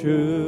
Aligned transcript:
주. 0.00 0.39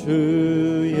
주의 0.00 0.96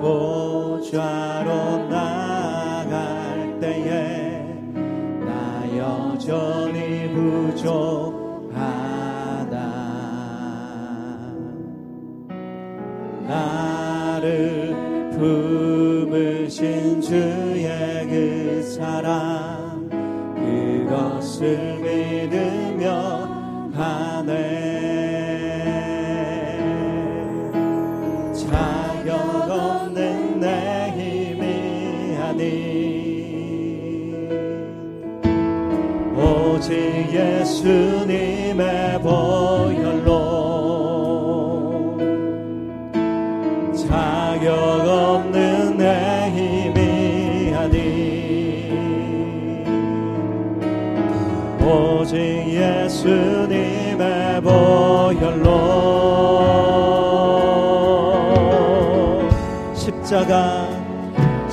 보좌로 0.00 1.86
나갈 1.88 3.58
때에 3.60 4.42
나 5.20 5.68
여전히 5.76 7.12
부족 7.12 8.09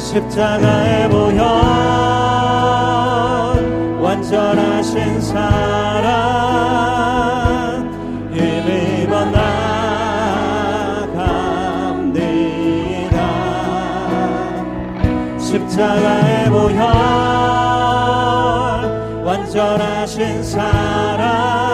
십자가에 0.08 1.08
모여 1.10 1.44
완전하신 4.00 5.20
사랑 5.20 5.44
일입어 8.32 9.26
나갑니다. 9.26 9.58
십자가에 15.38 16.50
모여 16.52 16.86
완전하신 19.26 20.42
사랑 20.42 21.67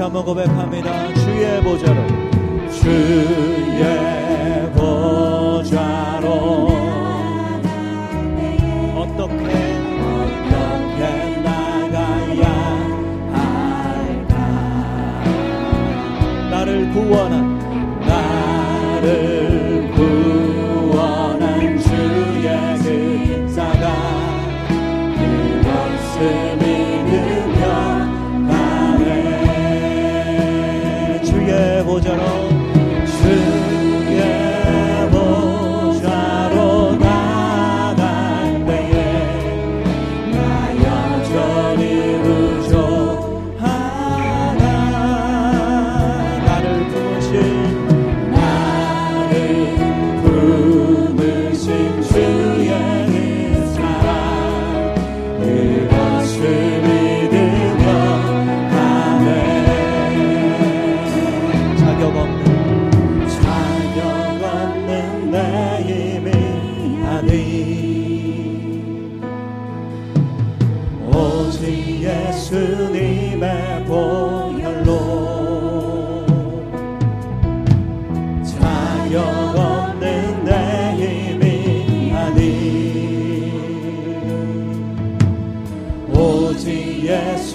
다시 0.00 0.02
한번 0.02 0.24
고백합니다. 0.24 1.12
주의 1.12 1.60
보좌로 1.62 2.06
주의 2.70 4.09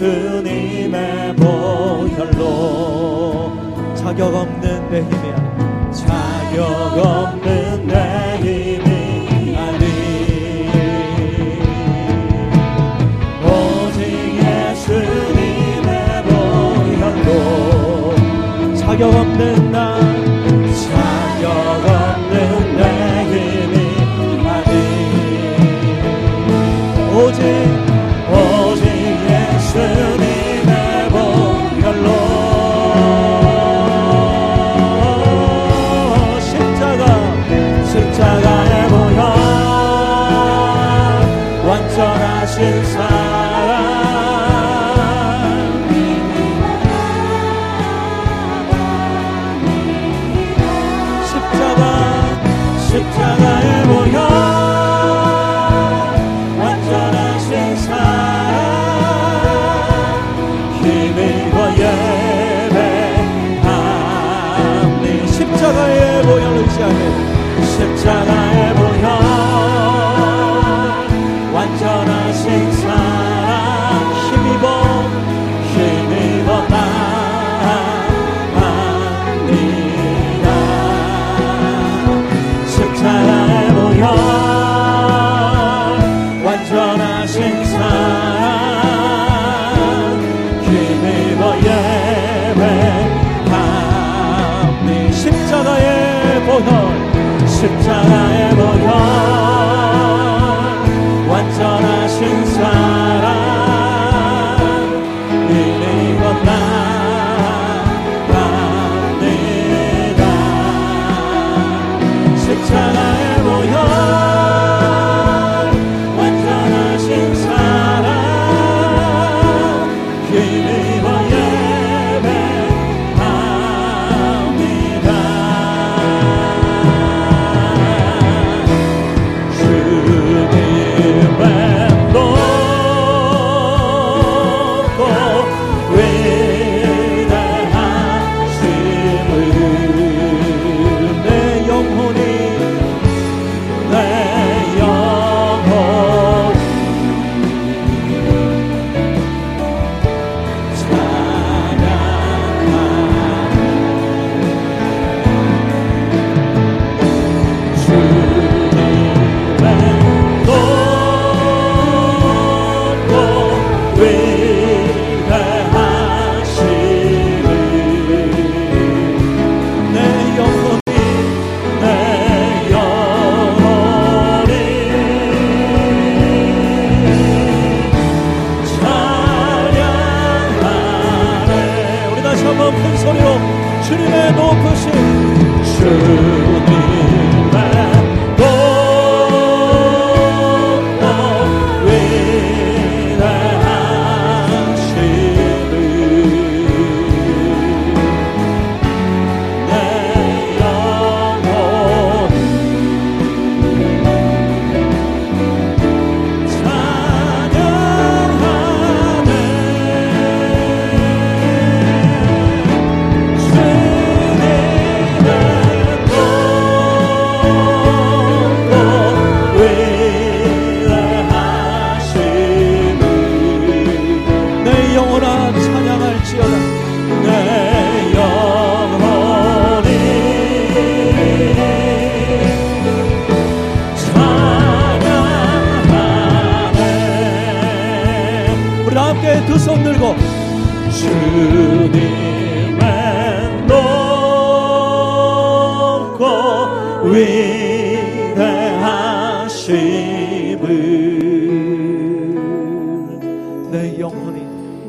주님의 0.05 1.35
보혈로 1.35 2.35
자격 3.95 4.35
없는 4.35 4.89
내 4.91 5.01
힘이야 5.01 5.91
자격 5.91 6.63
없는 6.63 7.64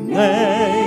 바라보지 0.07 0.87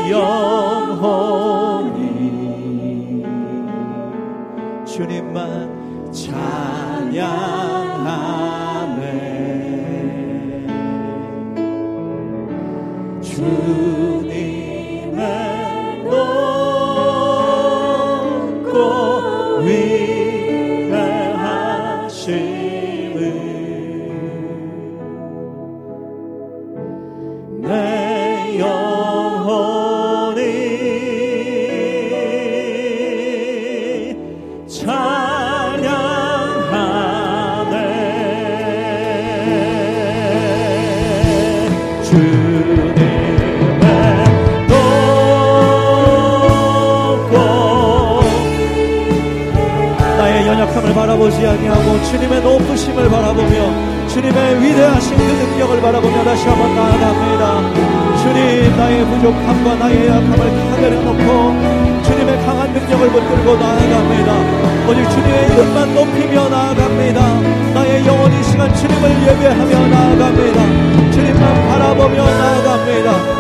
아니하고 51.90 52.04
주님의 52.04 52.42
높으심을 52.42 53.10
바라보며 53.10 54.08
주님의 54.08 54.62
위대하신 54.62 55.18
그 55.18 55.24
능력을 55.24 55.82
바라보며 55.82 56.24
다시 56.24 56.48
한번 56.48 56.76
나아갑니다. 56.76 58.18
주님 58.22 58.78
나의 58.78 59.06
부족함과 59.06 59.76
나의 59.76 60.08
약함을 60.08 60.38
다 60.38 60.78
내려놓고 60.78 62.04
주님의 62.04 62.46
강한 62.46 62.72
능력을 62.74 63.10
붙들고 63.10 63.58
나아갑니다. 63.58 64.90
오직 64.90 65.10
주님의 65.10 65.46
이름만 65.52 65.96
높이며 65.96 66.50
나아갑니다. 66.50 67.42
나의 67.74 68.06
영원히 68.06 68.44
시간 68.44 68.74
주님을 68.74 69.10
예배하며 69.28 69.88
나아갑니다. 69.88 71.12
주님만 71.12 71.68
바라보며 71.70 72.24
나아갑니다. 72.24 73.40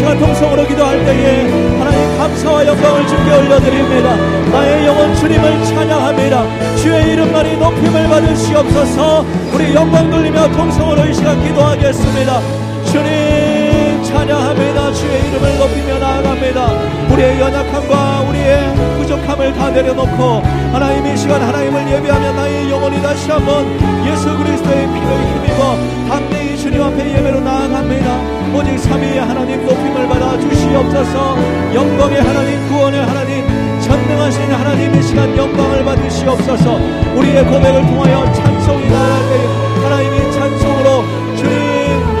통성으로 0.00 0.66
기도할 0.66 1.04
때에 1.04 1.42
하나님 1.78 2.18
감사와 2.18 2.66
영광을 2.66 3.06
주께 3.06 3.36
올려드립니다. 3.36 4.16
나의 4.50 4.86
영혼 4.86 5.14
주님을 5.14 5.64
찬양합니다. 5.64 6.76
주의 6.76 7.12
이름만이 7.12 7.58
높임을 7.58 8.08
받으시옵소서 8.08 9.24
우리 9.52 9.74
영광 9.74 10.10
돌리며 10.10 10.50
통성으로 10.52 11.04
이 11.04 11.14
시간 11.14 11.40
기도하겠습니다. 11.44 12.40
주님 12.86 14.02
찬양합니다. 14.02 14.92
주의 14.94 15.28
이름을 15.28 15.58
높이며 15.58 15.98
나아갑니다. 15.98 16.68
우리의 17.12 17.40
연약함과 17.40 18.20
우리의 18.30 18.74
부족함을 18.96 19.52
다 19.52 19.70
내려놓고 19.70 20.42
하나님 20.72 21.06
이 21.06 21.16
시간 21.16 21.42
하나님을 21.42 21.92
예배하며 21.92 22.32
나의 22.32 22.70
영혼이 22.70 23.02
다시 23.02 23.30
한번 23.30 23.66
예수 24.06 24.36
그리스도의 24.38 24.86
피를 24.86 25.26
힘입어 25.36 25.76
담대히 26.08 26.56
주님 26.56 26.82
앞에 26.82 27.18
예배로 27.18 27.40
나아갑니다. 27.40 28.31
오직 28.62 28.78
삼위의 28.78 29.18
하나님 29.18 29.66
높임을 29.66 30.08
받아 30.08 30.38
주시옵소서. 30.38 31.36
영광의 31.74 32.20
하나님 32.20 32.68
구원의 32.68 33.04
하나님 33.04 33.44
전능하신 33.80 34.52
하나님 34.52 34.94
의 34.94 35.02
시간 35.02 35.36
영광을 35.36 35.84
받으시옵소서. 35.84 36.78
우리의 37.16 37.44
고백을 37.44 37.84
통하여 37.86 38.32
찬송이 38.32 38.88
나아가게 38.88 39.46
하나님이 39.82 40.32
찬송으로 40.32 41.04
주님 41.36 41.52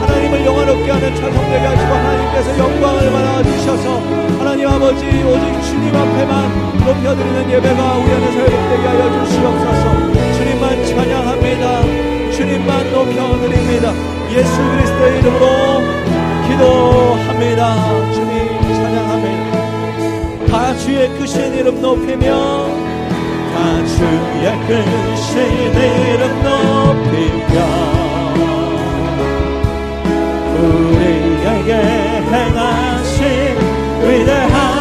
하나님을 0.02 0.44
영원롭게 0.44 0.90
하는 0.90 1.14
찬송되게 1.14 1.64
하시고 1.64 1.94
하나님께서 1.94 2.58
영광을 2.58 3.12
받아 3.12 3.42
주셔서 3.44 4.00
하나님 4.40 4.66
아버지 4.66 5.06
오직 5.06 5.62
주님 5.62 5.94
앞에만 5.94 6.78
높여드리는 6.84 7.50
예배가 7.52 7.98
우리 7.98 8.10
안에서 8.10 8.38
회복되게 8.40 8.88
하여 8.88 9.24
주시옵소서. 9.24 10.12
주님만 10.34 10.86
찬양합니다. 10.86 12.32
주님만 12.32 12.90
높여드립니다. 12.90 13.92
예수 14.32 14.56
그리스도의 14.56 15.18
이름으로 15.20 16.01
기도합니다. 16.62 18.12
주님 18.12 18.62
찬양합니다. 18.74 20.46
다 20.46 20.76
주의 20.76 21.08
끝신 21.18 21.54
이름 21.54 21.80
높이며 21.80 22.66
다 23.54 23.84
주의 23.86 24.46
끝신 24.66 25.32
이름 25.74 26.42
높이며 26.42 27.54
우리에게 30.62 31.70
행하신 32.30 33.20
위대한 34.06 34.71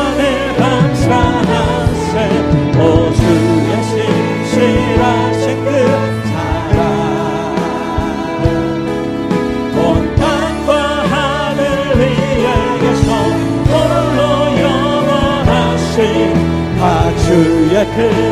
could. 17.94 18.31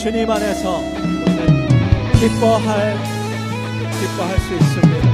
주님 0.00 0.30
안에서 0.30 0.80
기뻐할 2.18 2.96
기뻐할 4.00 4.38
수 4.38 4.54
있습니다. 4.54 5.10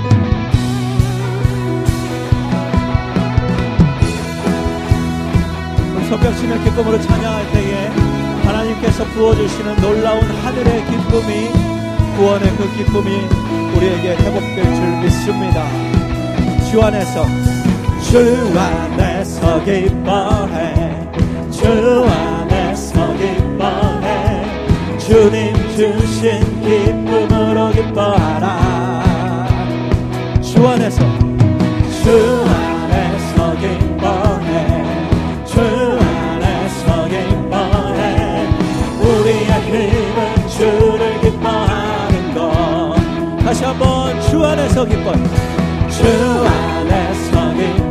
성벽치며 6.08 6.62
기쁨으로 6.62 7.00
찬양할 7.00 7.50
때에 7.50 7.86
하나님께서 8.44 9.04
부어주시는 9.06 9.76
놀라운 9.78 10.22
하늘의 10.22 10.84
기쁨이 10.84 11.48
구원의 12.16 12.56
그 12.56 12.76
기쁨이 12.76 13.10
우리에게 13.76 14.14
회복될 14.14 14.64
줄 14.72 15.00
믿습니다. 15.02 15.66
주 16.70 16.80
안에서 16.80 17.26
주 18.08 18.56
안에서 18.56 19.64
기뻐해 19.64 21.10
주 21.50 21.66
안에서 22.08 23.16
기뻐해 23.16 23.95
주신 25.76 26.40
기쁨으로 26.62 27.70
기뻐하라 27.70 29.44
주 30.40 30.66
안에서 30.66 31.04
주 32.02 32.46
안에서 32.48 33.54
기뻐해. 33.56 34.84
주 35.44 35.60
안에서 35.60 37.08
기뻐해. 37.08 38.46
우리의 39.00 39.50
힘은 39.66 40.48
주를 40.48 41.20
기뻐하는 41.20 42.34
것. 42.34 42.94
다시 43.44 43.64
한번 43.64 44.20
주 44.20 44.44
안에서 44.44 44.84
기뻐해. 44.84 45.18
주 45.90 46.06
안에서 46.46 47.52
기뻐해 47.54 47.85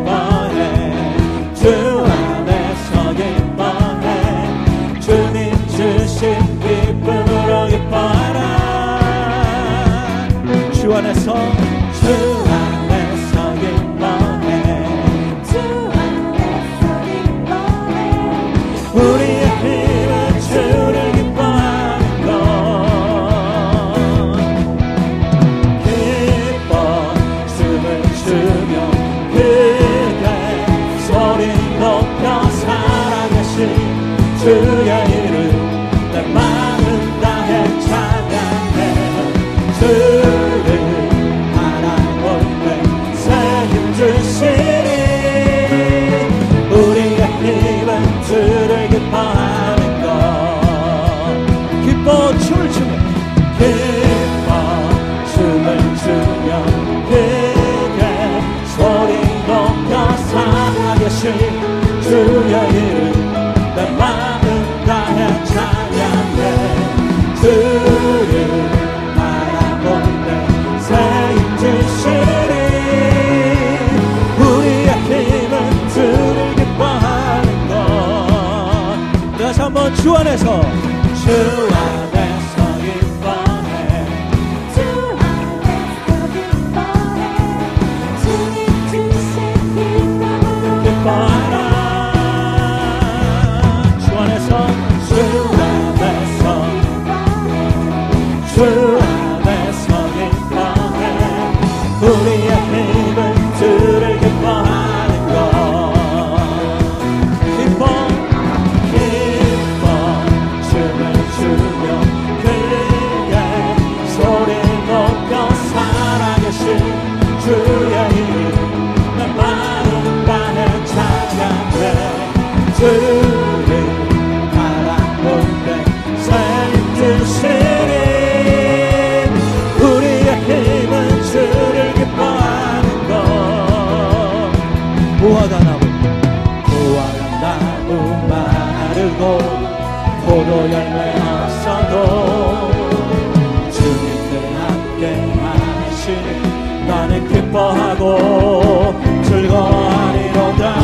기뻐하고 147.55 148.93
즐거워하리로다. 149.23 150.75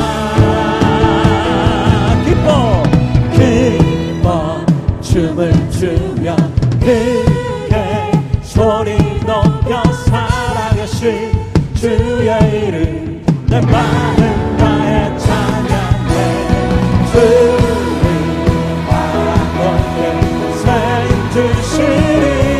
기뻐 2.23 2.83
기뻐. 3.33 4.65
춤을 5.01 5.51
추며 5.69 6.33
크게 6.79 8.11
소리 8.41 8.97
높여 9.25 9.83
사랑하신 10.05 11.33
주의 11.75 12.29
이름 12.67 13.21
내 13.47 13.59
마음 13.59 14.57
다해 14.57 15.17
찬양해. 15.17 16.13
주님 17.11 18.85
바라건대 18.87 19.99
새 20.63 20.65
주시리. 21.33 22.50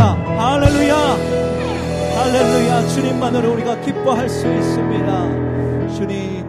있습니다. 0.00 0.14
할렐루야! 0.38 0.96
할렐루야! 2.16 2.88
주님만으로 2.88 3.52
우리가 3.52 3.80
기뻐할 3.82 4.28
수 4.28 4.50
있습니다. 4.50 5.94
주님. 5.94 6.39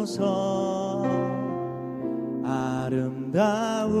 용서 0.00 1.02
아름다운 2.42 3.92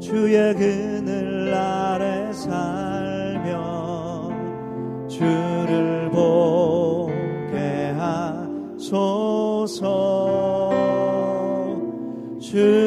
주의 0.00 0.54
그늘 0.54 1.52
아래 1.52 2.32
살며 2.32 3.50
주를 5.08 6.08
보게 6.10 7.92
하소서. 7.98 9.10
주 12.38 12.85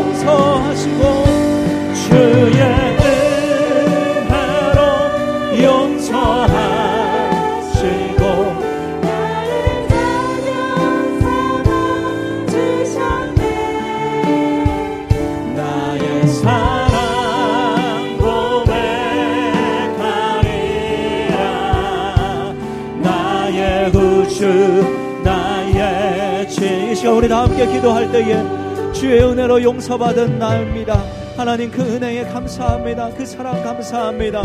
용서하시고 0.00 1.02
주의 1.94 2.60
은혜로 4.30 4.78
용서하시고 5.62 6.70
나를 9.02 9.50
삼아 11.20 11.68
주셨네 12.48 13.40
나의 15.54 16.26
사랑 16.28 18.16
고백하리라. 18.16 18.84
나의 23.02 23.92
구주 23.92 24.40
나의 25.22 26.48
지 26.48 26.94
시간 26.94 27.14
우리 27.16 27.28
다 27.28 27.42
함께 27.42 27.66
기도할 27.66 28.10
때에 28.10 28.59
주의 29.00 29.18
은혜로 29.22 29.62
용서받은 29.62 30.38
나입니다. 30.38 31.02
하나님 31.34 31.70
그 31.70 31.80
은혜에 31.80 32.24
감사합니다. 32.24 33.08
그 33.16 33.24
사랑 33.24 33.62
감사합니다. 33.62 34.42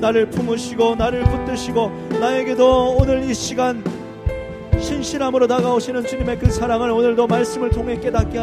나를 0.00 0.30
품으시고 0.30 0.94
나를 0.94 1.24
붙드시고 1.24 1.90
나에게도 2.18 2.96
오늘 2.98 3.22
이 3.28 3.34
시간 3.34 3.84
신실함으로 4.80 5.46
다가오시는 5.46 6.06
주님의 6.06 6.38
그 6.38 6.50
사랑을 6.50 6.90
오늘도 6.90 7.26
말씀을 7.26 7.68
통해 7.68 8.00
깨닫게 8.00 8.34